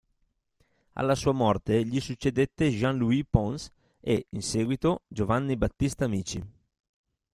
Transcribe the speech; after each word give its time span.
Alla 0.93 1.13
sua 1.13 1.31
morte 1.31 1.85
gli 1.85 1.99
succedette 2.01 2.67
Jean-Louis 2.71 3.23
Pons 3.29 3.69
e, 3.99 4.25
in 4.29 4.41
seguito, 4.41 5.03
Giovanni 5.07 5.55
Battista 5.55 6.05
Amici. 6.05 6.43